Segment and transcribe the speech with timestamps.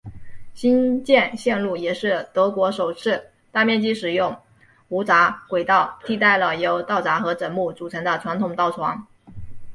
[0.55, 4.35] 新建线路也是德国首次大面积使用
[4.87, 9.05] 无砟轨道替代了由道砟和枕木组成的传统道床。